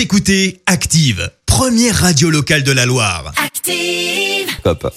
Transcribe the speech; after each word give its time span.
Vous 0.00 0.04
écoutez 0.04 0.62
Active, 0.64 1.30
première 1.44 1.94
radio 1.94 2.30
locale 2.30 2.62
de 2.62 2.72
la 2.72 2.86
Loire. 2.86 3.34
Active. 3.36 4.48
Hop. 4.64 4.90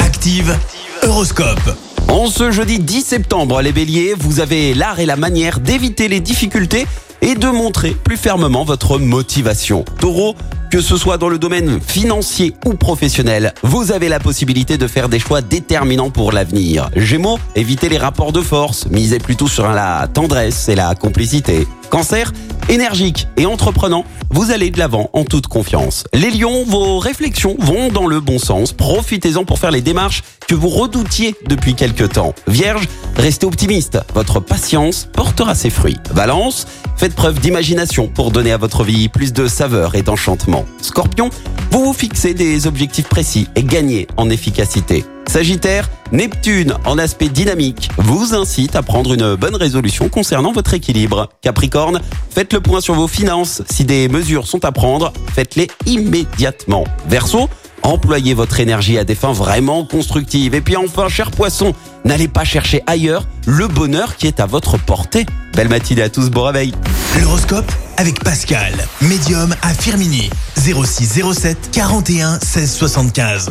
Active, 0.00 0.58
Horoscope. 1.04 1.76
En 2.08 2.26
ce 2.26 2.50
jeudi 2.50 2.80
10 2.80 3.02
septembre, 3.02 3.62
les 3.62 3.70
béliers, 3.70 4.14
vous 4.18 4.40
avez 4.40 4.74
l'art 4.74 4.98
et 4.98 5.06
la 5.06 5.14
manière 5.14 5.60
d'éviter 5.60 6.08
les 6.08 6.18
difficultés 6.18 6.88
et 7.22 7.36
de 7.36 7.46
montrer 7.46 7.92
plus 7.92 8.16
fermement 8.16 8.64
votre 8.64 8.98
motivation. 8.98 9.84
Taureau, 10.00 10.34
que 10.72 10.80
ce 10.80 10.96
soit 10.96 11.18
dans 11.18 11.28
le 11.28 11.38
domaine 11.38 11.80
financier 11.80 12.52
ou 12.66 12.74
professionnel, 12.74 13.54
vous 13.62 13.92
avez 13.92 14.08
la 14.08 14.18
possibilité 14.18 14.76
de 14.76 14.88
faire 14.88 15.08
des 15.08 15.20
choix 15.20 15.40
déterminants 15.40 16.10
pour 16.10 16.32
l'avenir. 16.32 16.90
Gémeaux, 16.96 17.38
évitez 17.54 17.88
les 17.88 17.98
rapports 17.98 18.32
de 18.32 18.42
force, 18.42 18.86
misez 18.86 19.20
plutôt 19.20 19.46
sur 19.46 19.68
la 19.68 20.08
tendresse 20.12 20.68
et 20.68 20.74
la 20.74 20.96
complicité. 20.96 21.66
Cancer, 21.90 22.32
énergique 22.68 23.26
et 23.36 23.46
entreprenant, 23.46 24.04
vous 24.30 24.50
allez 24.50 24.70
de 24.70 24.78
l'avant 24.78 25.10
en 25.12 25.24
toute 25.24 25.46
confiance. 25.46 26.04
Les 26.12 26.30
lions, 26.30 26.64
vos 26.64 26.98
réflexions 26.98 27.56
vont 27.58 27.88
dans 27.88 28.06
le 28.06 28.20
bon 28.20 28.38
sens. 28.38 28.72
Profitez-en 28.72 29.44
pour 29.44 29.58
faire 29.58 29.70
les 29.70 29.80
démarches 29.80 30.22
que 30.46 30.54
vous 30.54 30.68
redoutiez 30.68 31.34
depuis 31.46 31.74
quelque 31.74 32.04
temps. 32.04 32.34
Vierge, 32.46 32.88
restez 33.16 33.46
optimiste. 33.46 33.98
Votre 34.14 34.40
patience 34.40 35.08
portera 35.12 35.54
ses 35.54 35.70
fruits. 35.70 35.98
Balance, 36.14 36.66
faites 36.96 37.14
preuve 37.14 37.40
d'imagination 37.40 38.08
pour 38.08 38.30
donner 38.30 38.52
à 38.52 38.56
votre 38.56 38.84
vie 38.84 39.08
plus 39.08 39.32
de 39.32 39.46
saveur 39.46 39.94
et 39.94 40.02
d'enchantement. 40.02 40.64
Scorpion, 40.80 41.30
vous 41.70 41.84
vous 41.84 41.92
fixez 41.92 42.34
des 42.34 42.66
objectifs 42.66 43.08
précis 43.08 43.48
et 43.56 43.62
gagnez 43.62 44.06
en 44.16 44.30
efficacité. 44.30 45.04
Sagittaire, 45.28 45.90
Neptune, 46.10 46.74
en 46.86 46.98
aspect 46.98 47.28
dynamique, 47.28 47.90
vous 47.98 48.34
incite 48.34 48.74
à 48.74 48.82
prendre 48.82 49.12
une 49.12 49.34
bonne 49.34 49.54
résolution 49.54 50.08
concernant 50.08 50.52
votre 50.52 50.72
équilibre. 50.72 51.28
Capricorne, 51.42 52.00
faites 52.30 52.54
le 52.54 52.60
point 52.60 52.80
sur 52.80 52.94
vos 52.94 53.08
finances. 53.08 53.62
Si 53.70 53.84
des 53.84 54.08
mesures 54.08 54.46
sont 54.46 54.64
à 54.64 54.72
prendre, 54.72 55.12
faites-les 55.34 55.68
immédiatement. 55.84 56.84
Verseau, 57.08 57.50
employez 57.82 58.32
votre 58.32 58.58
énergie 58.58 58.96
à 58.96 59.04
des 59.04 59.14
fins 59.14 59.32
vraiment 59.32 59.84
constructives. 59.84 60.54
Et 60.54 60.62
puis 60.62 60.76
enfin, 60.76 61.08
cher 61.08 61.30
poisson, 61.30 61.74
n'allez 62.06 62.28
pas 62.28 62.44
chercher 62.44 62.82
ailleurs 62.86 63.26
le 63.46 63.68
bonheur 63.68 64.16
qui 64.16 64.26
est 64.26 64.40
à 64.40 64.46
votre 64.46 64.78
portée. 64.78 65.26
Belle 65.54 65.68
matinée 65.68 66.02
à 66.02 66.08
tous, 66.08 66.30
bon 66.30 66.44
réveil. 66.44 66.72
L'horoscope 67.20 67.70
avec 67.98 68.24
Pascal, 68.24 68.72
médium 69.02 69.54
à 69.60 69.74
Firmini. 69.74 70.30
06 70.56 71.20
07 71.34 71.70
41 71.72 72.38
16 72.40 72.72
75. 72.72 73.50